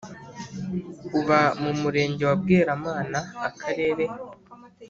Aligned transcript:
uba 1.19 1.39
mu 1.61 1.71
Murenge 1.81 2.23
wa 2.29 2.35
Bweramana 2.41 3.19
Akarere 3.47 4.05